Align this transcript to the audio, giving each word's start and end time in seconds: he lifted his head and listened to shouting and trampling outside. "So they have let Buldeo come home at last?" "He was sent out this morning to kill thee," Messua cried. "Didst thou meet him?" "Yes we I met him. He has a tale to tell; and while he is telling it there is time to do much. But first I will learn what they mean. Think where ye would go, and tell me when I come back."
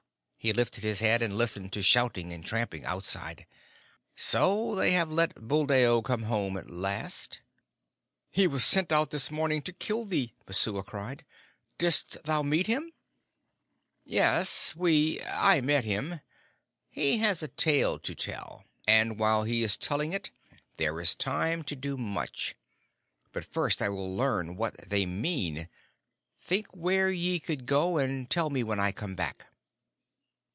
he 0.43 0.51
lifted 0.51 0.83
his 0.83 1.01
head 1.01 1.21
and 1.21 1.37
listened 1.37 1.71
to 1.71 1.83
shouting 1.83 2.33
and 2.33 2.43
trampling 2.43 2.83
outside. 2.83 3.45
"So 4.15 4.73
they 4.73 4.89
have 4.93 5.11
let 5.11 5.47
Buldeo 5.47 6.01
come 6.01 6.23
home 6.23 6.57
at 6.57 6.67
last?" 6.67 7.41
"He 8.31 8.47
was 8.47 8.65
sent 8.65 8.91
out 8.91 9.11
this 9.11 9.29
morning 9.29 9.61
to 9.61 9.71
kill 9.71 10.07
thee," 10.07 10.33
Messua 10.47 10.81
cried. 10.83 11.25
"Didst 11.77 12.23
thou 12.23 12.41
meet 12.41 12.65
him?" 12.65 12.91
"Yes 14.03 14.75
we 14.75 15.21
I 15.23 15.61
met 15.61 15.85
him. 15.85 16.21
He 16.89 17.19
has 17.19 17.43
a 17.43 17.47
tale 17.47 17.99
to 17.99 18.15
tell; 18.15 18.65
and 18.87 19.19
while 19.19 19.43
he 19.43 19.61
is 19.61 19.77
telling 19.77 20.11
it 20.11 20.31
there 20.77 20.99
is 20.99 21.13
time 21.13 21.61
to 21.65 21.75
do 21.75 21.97
much. 21.97 22.55
But 23.31 23.45
first 23.45 23.79
I 23.79 23.89
will 23.89 24.17
learn 24.17 24.55
what 24.55 24.89
they 24.89 25.05
mean. 25.05 25.69
Think 26.39 26.65
where 26.69 27.11
ye 27.11 27.39
would 27.47 27.67
go, 27.67 27.99
and 27.99 28.27
tell 28.27 28.49
me 28.49 28.63
when 28.63 28.79
I 28.79 28.91
come 28.91 29.13
back." 29.13 29.45